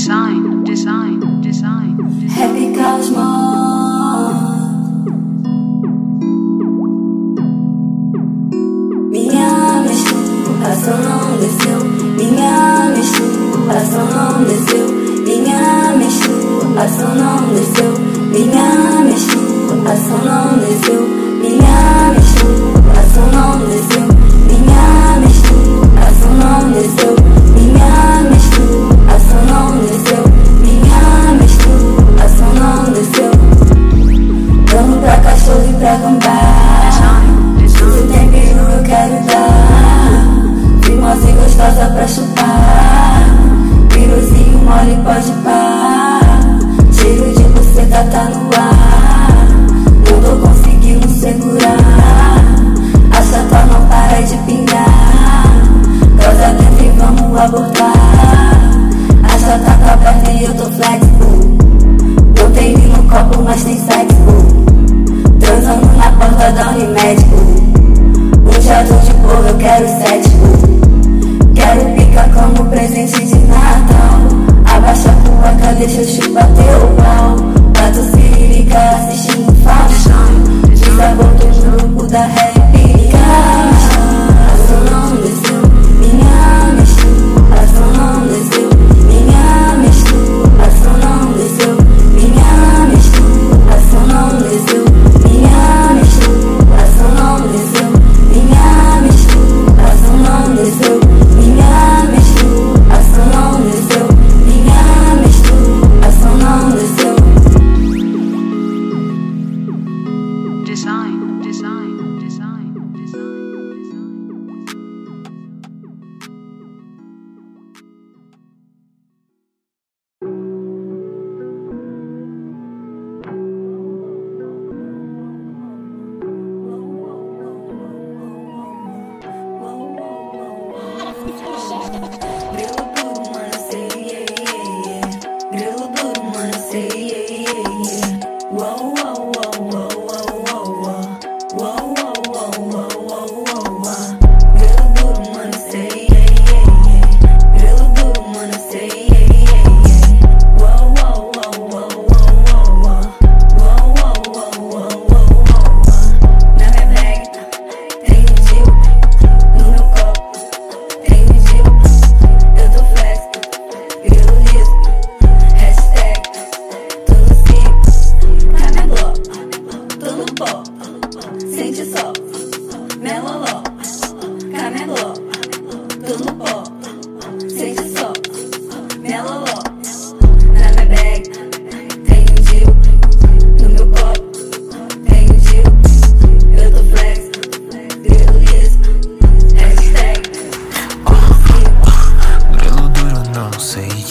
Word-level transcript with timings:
design, 0.00 0.64
design, 0.64 1.20
design. 1.42 1.94
Happy 2.32 2.72
Cosmos. 2.72 3.20
Minha 9.10 9.82
mistura 9.86 10.72
não 11.04 11.36
desceu. 11.36 11.80
Minha 12.16 12.56
mistura 12.96 13.78
não 14.08 14.44
desceu. 14.48 14.86
Minha 15.26 15.92
mistura 15.98 16.86
não 17.20 17.40
desceu. 17.54 17.92
Minha 18.32 19.04
mistura 19.04 19.94
não 20.24 20.58
desceu. 20.64 21.02
Minha 21.42 22.14
mistura 22.16 23.02
não 23.34 23.58
desceu. 23.68 23.99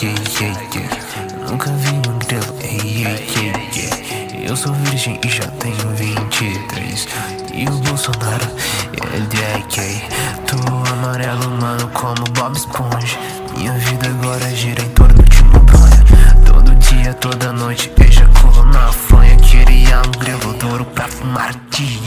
yeah, 0.01 0.15
yeah, 0.39 0.59
yeah. 0.75 1.49
Nunca 1.49 1.71
vi 1.71 1.89
um 1.89 2.19
grelo. 2.19 2.55
Eu 4.41 4.55
sou 4.55 4.73
virgem 4.73 5.19
e 5.23 5.29
já 5.29 5.45
tenho 5.59 5.89
23. 5.95 7.07
E 7.53 7.67
o 7.67 7.71
Bolsonaro, 7.79 8.47
ele 9.13 9.41
é 9.43 9.63
gay. 9.75 10.01
Tô 10.47 10.57
amarelo, 10.91 11.51
mano, 11.61 11.87
como 11.93 12.23
Bob 12.33 12.55
Esponja. 12.55 13.17
Minha 13.55 13.73
vida 13.73 14.07
agora 14.07 14.49
gira 14.55 14.81
em 14.81 14.89
torno 14.89 15.21
de 15.23 15.41
uma 15.43 15.59
bronha. 15.59 16.05
Todo 16.45 16.75
dia, 16.75 17.13
toda 17.15 17.51
noite, 17.53 17.91
ejaculo 17.99 18.65
na 18.65 18.91
fanha 18.91 19.35
Queria 19.37 20.01
um 20.01 20.11
grelo 20.19 20.53
duro 20.53 20.85
pra 20.85 21.07
fumar 21.07 21.53
dia. 21.69 21.98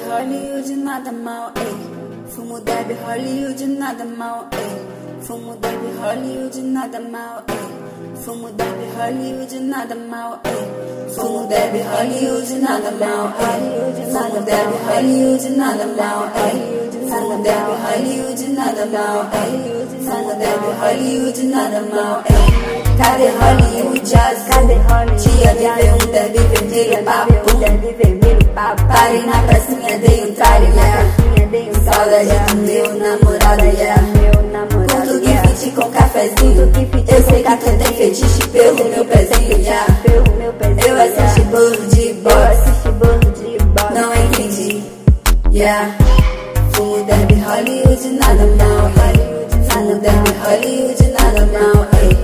Hollywood, 0.00 0.68
nada 0.84 1.12
mal, 1.12 1.52
ei. 1.56 1.74
Fumo 2.32 2.58
deb, 2.60 2.88
Hollywood, 3.04 3.60
nada 3.78 4.04
mal, 4.04 4.46
ei. 4.52 4.72
Fumo 5.26 5.54
deb, 5.60 5.80
Hollywood, 6.00 6.56
nada 6.74 7.00
mal, 7.00 7.42
ei. 7.48 7.68
Fumo 8.24 8.48
deb, 8.58 8.78
Hollywood, 8.96 9.52
nada 9.72 9.94
mal, 9.94 10.40
ei. 10.44 10.64
Fumo 11.14 11.46
deb, 11.48 11.74
Hollywood, 11.92 12.50
nada 12.62 12.90
mal, 13.02 13.24
ei. 13.48 13.62
Fumo 14.12 14.40
deb, 14.48 14.70
Hollywood, 14.86 15.44
nada 15.56 15.86
mal, 15.98 16.22
ei. 16.46 16.58
Fumo 17.10 17.36
deb, 17.42 17.66
Hollywood, 17.84 18.40
nada 18.56 18.86
mal, 18.86 19.18
ei. 19.42 19.81
Deb, 20.38 20.62
Hollywood, 20.80 21.42
nada 21.44 21.80
mal. 21.92 22.22
Cadê 22.98 23.28
Hollywood 23.28 24.00
Jazz? 24.00 24.38
Cadê 24.48 24.74
Hollywood 24.74 25.22
Tia 25.22 25.54
me 25.54 25.82
vê 25.82 25.92
um 25.92 26.12
derby 26.12 26.38
vermelho, 26.38 27.04
papo 27.04 27.54
derby 27.56 27.94
vermelho, 27.98 28.44
papo 28.54 28.82
Parei 28.86 29.22
na 29.26 29.42
pracinha, 29.42 29.98
dei 29.98 30.24
um 30.24 30.34
tralho, 30.34 30.66
yeah. 30.74 31.02
Saudade 31.84 32.38
do 32.46 32.56
meu 32.62 32.86
namorado, 32.94 33.64
yeah. 33.76 34.00
Curto 34.70 35.14
gift 35.24 35.70
com 35.72 35.90
cafezinho 35.90 36.72
Eu 37.08 37.22
sei 37.24 37.42
que 37.42 37.56
tu 37.56 37.78
tem 37.78 37.92
fetiche 37.96 38.48
pelo 38.48 38.84
meu 38.88 39.04
pezinho, 39.04 39.58
yeah. 39.58 39.86
Eu 40.86 41.00
assisti 41.00 41.40
bolo 41.50 41.76
de 41.88 42.12
boxe 42.14 42.70
Não 43.94 44.14
entendi, 44.14 44.82
yeah. 45.52 45.94
Fumo 46.72 47.02
derby 47.04 47.34
Hollywood, 47.40 48.08
nada 48.08 48.46
mal, 48.58 49.21
None 49.82 49.96
of 49.96 50.02
them 50.04 50.26
Hollywood, 50.42 51.00
nada 51.12 51.42
mal, 51.46 51.74
mile, 51.74 51.90
ayy 51.98 52.14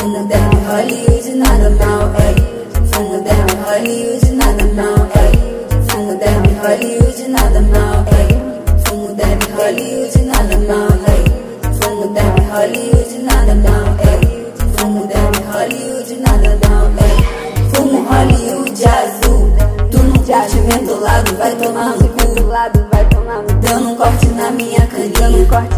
None 0.00 0.16
of 0.16 0.64
Hollywood, 0.64 1.28
nada 1.36 1.68
mal, 1.76 2.08
mile, 2.08 2.24
ayy 2.24 2.40
None 2.88 3.28
of 3.28 3.52
Hollywood, 3.68 4.26
nada 4.32 4.64
mal, 4.72 4.96
mile, 4.96 5.12
ayy 5.20 5.36
None 5.92 6.16
of 6.16 6.56
Hollywood, 6.62 7.18
nada 7.28 7.60
mal, 7.68 8.00
mile, 8.00 8.16
ayy 8.16 8.32
None 8.96 9.28
of 9.28 9.44
Hollywood, 9.52 10.16
nada 10.24 10.56
mal, 10.56 10.88
mile, 11.04 11.12
ayy 11.12 12.48
Hollywood, 12.52 13.10
nada 13.28 13.54
mal, 13.60 13.86
Hollywood, 14.00 14.46
Fumo 17.72 18.00
Hollywood 18.08 18.86
azul 18.86 19.52
Tu 19.90 19.98
não 19.98 20.16
te 20.24 20.32
vem 20.32 20.84
do 20.86 20.96
lado, 20.98 21.36
vai 21.36 21.54
tomar 21.56 21.94
no 21.98 22.08
cu. 22.08 22.22
Dando 23.62 23.88
um 23.88 23.96
corte 23.96 24.26
na 24.28 24.50
minha 24.50 24.86
caninha. 24.86 25.10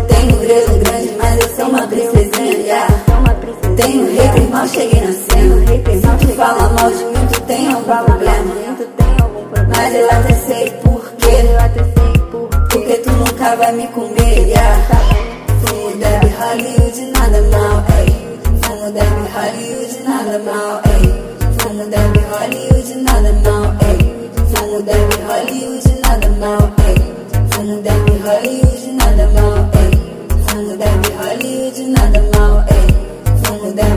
Tenho 0.08 0.36
um 0.36 0.40
grelo 0.40 0.78
grande 0.80 1.08
sou 1.56 1.68
uma 1.68 1.86
princesinha, 1.86 2.86
tenho 3.76 4.06
hater, 4.16 4.50
mal 4.50 4.68
cheguei 4.68 5.00
na 5.00 5.12
cena. 5.12 5.56
Se 6.00 6.26
tu 6.26 6.32
fala 6.34 6.68
mal 6.70 6.90
de 6.90 7.04
mim, 7.04 7.26
tu 7.32 7.40
tem 7.42 7.72
algum 7.72 7.84
problema? 7.84 8.54
Mas 9.68 9.94
eu 9.94 10.10
até 10.10 10.34
sei 10.34 10.70
por 10.82 11.02
quê. 11.18 11.24
Porque 12.70 12.94
tu 12.98 13.10
nunca 13.12 13.56
vai 13.56 13.72
me 13.72 13.86
comer, 13.88 14.54
Fumo 15.64 15.90
deb 15.96 16.24
Hollywood, 16.38 17.00
nada 17.12 17.40
mal, 17.52 17.84
Fumo 18.62 18.90
deb 18.92 19.14
Hollywood, 19.34 19.94
nada 20.04 20.38
mal, 20.40 20.80
ei 20.92 21.06
Fumo 21.58 21.84
deb 21.84 22.16
Hollywood, 22.30 22.94
nada 23.02 23.32
mal, 23.44 23.74
ei 23.88 23.98
Fumo 24.50 24.82
deb 24.82 25.10
Hollywood, 25.26 25.88
nada 26.02 26.28
mal, 26.40 26.62
Fumo 27.52 27.76
deb 27.80 28.08
Hollywood, 28.24 28.84
nada 28.98 29.26
mal, 29.34 29.63
Fun 30.54 30.78
da 30.78 30.86
bi 31.02 31.10
hali 31.18 31.52
jina 31.76 32.02
da 32.14 32.20
mau 32.32 32.56
ay 32.70 32.86
Fun 33.42 33.74
da 33.76 33.94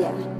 yeah. 0.00 0.33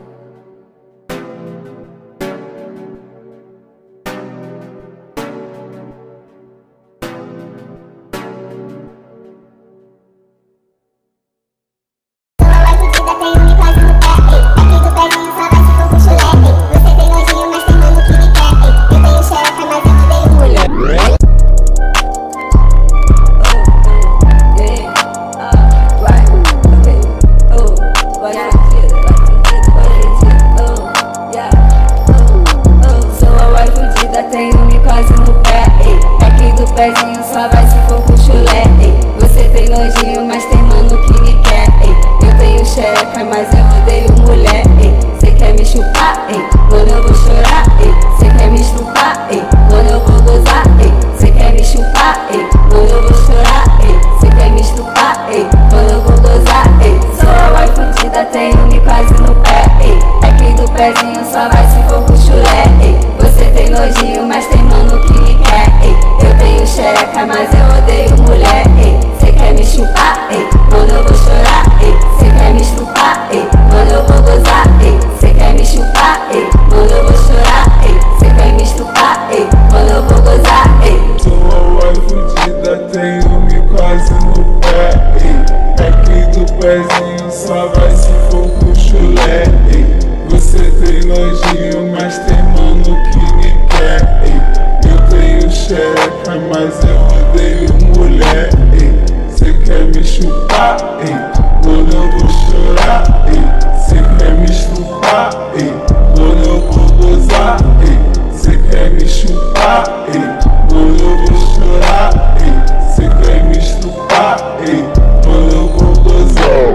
Chupar, 100.15 100.77
ei. 101.01 101.17
Quando 101.63 101.93
eu 101.93 102.11
vou 102.13 102.29
chorar, 102.31 103.03
ei. 103.27 103.43
Cê 103.87 103.97
quer 104.19 104.35
me 104.39 104.49
chupar, 104.53 105.31
ei. 105.57 105.73
Quando 106.15 106.47
eu 106.47 106.61
vou 106.71 106.87
gozar, 106.93 107.57
ei. 107.83 107.99
Cê 108.33 108.57
quer 108.71 108.91
me 108.93 109.09
chupar, 109.09 109.85
ei. 110.15 110.23
Quando 110.69 111.01
eu 111.03 111.17
vou 111.19 111.37
chorar, 111.55 112.11
ei. 112.41 112.55
Cê 112.95 113.09
quer 113.23 113.45
me 113.45 113.61
chupar, 113.61 114.37
ei. 114.69 114.85
Quando 115.25 115.53
eu 115.53 115.67
vou 115.69 115.93
gozar. 116.05 116.75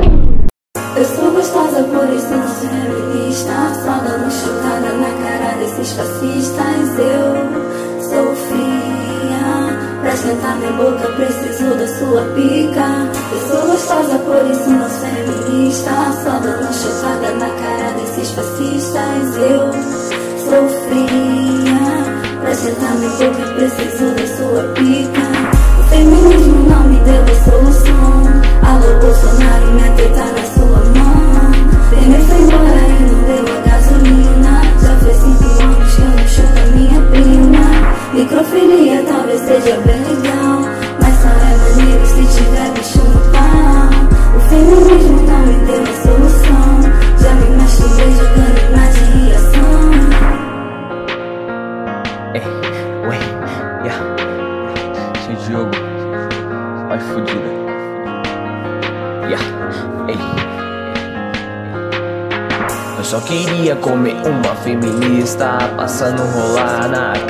Eu 0.98 1.06
sou 1.06 1.32
gostosa, 1.32 1.84
por 1.84 2.10
isso 2.14 2.32
não 2.32 2.48
sou 2.48 2.70
feminista. 2.70 3.54
Só 3.84 3.94
dando 4.04 4.30
chutada 4.32 4.92
na 4.98 5.12
cara 5.24 5.58
desses 5.60 5.94
fascistas. 5.94 7.00
Eu 7.00 8.04
sou 8.04 8.36
fria. 8.36 8.80
Pra 10.02 10.14
esquentar 10.14 10.56
minha 10.58 10.72
boca, 10.74 11.08
preciso 11.16 11.59
da 11.76 11.88
sua 11.88 12.22
pica. 12.36 13.10
Eu 13.32 13.40
sou 13.48 13.68
gostosa, 13.68 14.18
por 14.20 14.50
isso 14.50 14.70
não 14.70 14.90
sou 14.90 15.08
feminista. 15.10 15.92
Só 16.24 16.40
dando 16.40 16.74
chutada 16.74 17.32
na 17.34 17.50
cara 17.50 17.94
desses 17.98 18.32
fascistas. 18.32 19.36
Eu 19.38 19.72
sou 20.46 20.70
fria. 20.88 21.80
Pra 22.42 22.52
esquentar 22.52 22.96
minha 22.96 23.10
boca, 23.10 23.54
preciso 23.54 24.16
da 24.16 24.28
sua 24.38 24.64
pica. 24.74 25.26
O 25.80 25.84
feminismo 25.90 26.70
não 26.70 26.84
me 26.86 27.00
deu 27.02 27.24
a 27.24 27.36
solução. 27.50 28.24
Alô, 28.64 29.00
Bolsonaro, 29.02 29.72
minha 29.74 29.92
teta 29.94 30.26
na 30.26 30.44
sua 30.54 30.80
mão. 30.96 31.52
Primeiro 31.90 32.24
foi 32.26 32.42
embora 32.42 32.82
e 32.88 33.04
não 33.04 33.20
deu 33.24 33.46
a 33.54 33.60
gasolina. 33.70 34.54
Já 34.82 34.96
faz 34.98 35.18
cinco 35.18 35.48
anos 35.62 35.96
que 35.96 36.02
eu 36.02 36.08
não 36.08 36.28
chuto 36.28 36.60
a 36.60 36.76
minha 36.76 37.02
prima. 37.12 37.66
Microfilia 38.14 39.04
talvez 39.08 39.42
seja 39.42 39.78
bem 39.86 40.00
legal. 40.04 40.29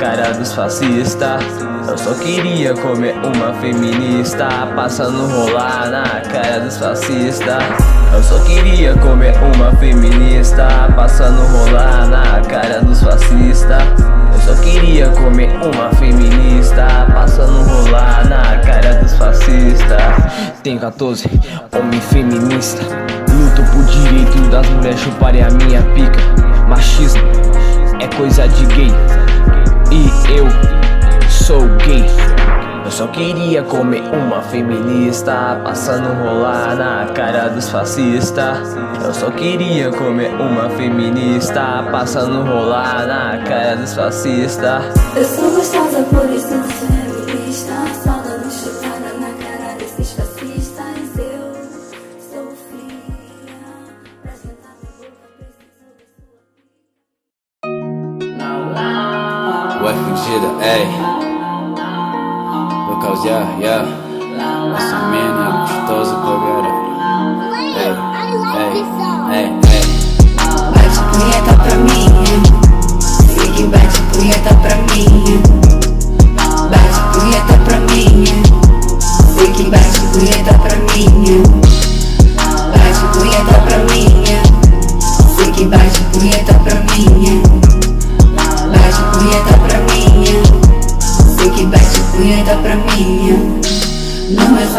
Cara 0.00 0.32
dos 0.32 0.54
fascistas. 0.54 1.42
Eu 1.86 1.98
só 1.98 2.14
queria 2.14 2.72
comer 2.72 3.14
uma 3.22 3.52
feminista, 3.60 4.48
passando 4.74 5.26
rolar 5.26 5.90
na 5.90 6.20
cara 6.22 6.60
dos 6.60 6.78
fascistas. 6.78 7.62
Eu 8.12 8.22
só 8.22 8.38
queria 8.44 8.94
comer 8.94 9.34
uma 9.54 9.76
feminista, 9.76 10.66
passando 10.96 11.42
rolar 11.52 12.06
na 12.06 12.40
cara 12.48 12.80
dos 12.80 13.02
fascistas. 13.02 13.82
Eu 14.32 14.40
só 14.40 14.62
queria 14.62 15.10
comer 15.10 15.50
uma 15.56 15.90
feminista, 15.90 17.06
passando 17.12 17.62
rolar 17.62 18.26
na 18.26 18.58
cara 18.64 18.94
dos 18.94 19.12
fascistas. 19.14 20.00
Tenho 20.62 20.80
14, 20.80 21.28
homem 21.78 22.00
feminista. 22.00 22.82
Luto 23.30 23.62
por 23.70 23.84
direito 23.84 24.50
das 24.50 24.66
mulheres 24.70 24.98
chuparem 24.98 25.42
a 25.42 25.50
minha 25.50 25.82
pica. 25.94 26.20
Machismo 26.68 27.20
é 28.00 28.08
coisa 28.16 28.48
de 28.48 28.64
gay. 28.66 29.29
Eu 30.36 30.46
sou 31.28 31.62
gay. 31.84 32.04
Eu 32.84 32.90
só 32.90 33.06
queria 33.06 33.62
comer 33.62 34.02
uma 34.12 34.42
feminista, 34.42 35.60
passando 35.62 36.08
rolar 36.22 36.74
na 36.76 37.06
cara 37.12 37.48
dos 37.48 37.68
fascistas. 37.68 38.58
Eu 39.04 39.14
só 39.14 39.30
queria 39.30 39.90
comer 39.90 40.34
uma 40.34 40.68
feminista, 40.70 41.84
passando 41.90 42.42
rolar 42.42 43.06
na 43.06 43.44
cara 43.44 43.76
dos 43.76 43.94
fascistas. 43.94 44.84
Eu 45.16 45.24
sou 45.24 45.50
gostosa, 45.50 46.02
por 46.04 46.28
isso 46.30 46.99
fudida, 60.16 60.50
ei. 60.62 60.86
Lucas, 62.88 63.24
yeah, 63.24 63.46
yeah. 63.60 63.86
Essa 64.76 64.98
mina 65.10 65.44
é 65.46 65.52
gostosa 65.62 66.14
pra 66.16 66.34
caralho. 66.40 66.90
Ei, 67.76 67.92
ei, 68.56 68.74
ei, 69.32 69.46
ei. 69.70 69.84
Bate 70.74 71.00
punheta 71.12 71.52
pra 71.62 71.74
mim. 71.76 72.10
Fique 73.34 73.64
bate 73.64 74.00
punheta 74.12 74.52
pra 74.54 74.76
mim. 74.94 75.12
Bate 76.70 77.00
punheta 77.12 77.54
pra 77.64 77.78
mim. 77.94 78.24
Fique 79.36 79.64
bate 79.70 80.00
punheta 80.12 80.54
pra 80.58 80.76
mim. 80.94 81.42
Bate 82.72 83.04
punheta 83.18 83.56
pra 83.66 83.78
mim. 83.94 84.09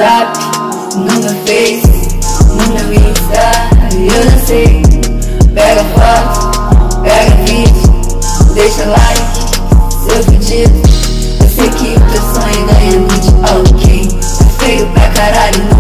Zap, 0.02 0.36
no 0.96 1.04
meu 1.04 1.30
face, 1.46 2.10
no 2.50 2.66
meu 2.74 2.92
insta, 2.92 3.46
eu 3.94 4.24
já 4.32 4.38
sei. 4.48 4.82
Pega 5.54 5.84
foto, 5.94 7.02
pega 7.04 7.36
vídeo, 7.46 7.86
deixa 8.56 8.84
like, 8.86 9.30
seu 10.02 10.24
pedido. 10.24 10.82
Eu 11.40 11.50
sei 11.50 11.70
que 11.70 11.90
o 11.94 12.02
teu 12.10 12.22
sonho 12.34 12.66
ganha 12.66 12.98
nude, 13.00 13.30
ok. 13.70 14.10
É 14.42 14.66
feio 14.66 14.88
pra 14.88 15.08
caralho, 15.10 15.71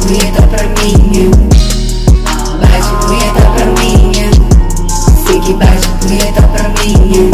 punheta 0.00 0.42
pra 0.42 0.62
mim. 0.62 1.30
Bate 2.60 3.06
punheta 3.06 3.42
pra 3.54 3.66
mim. 3.80 4.12
Sei 5.26 5.40
que 5.40 5.52
bate 5.54 5.88
punheta 6.00 6.42
pra 6.42 6.68
mim. 6.68 7.30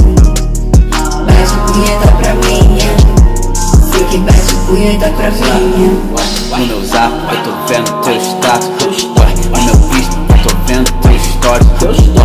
Bate 1.26 1.54
punheta 1.73 2.09
pra 2.18 2.35
mim. 2.35 2.78
Sei 3.90 4.04
que 4.04 4.18
bate 4.18 4.54
punheta 4.66 5.09
pra 5.11 5.30
mim. 5.30 6.00
No 6.50 6.66
meu 6.66 6.85
zap, 6.87 7.12
eu 7.30 7.42
tô 7.42 7.50
vendo 7.68 7.90
teu 8.02 8.21
status. 8.21 9.04
No 9.50 9.64
meu 9.64 9.76
bicho, 9.88 10.11
eu 10.28 10.37
tô 10.42 10.50
vendo 10.66 10.90
teu 11.02 11.18
stories. 11.18 12.24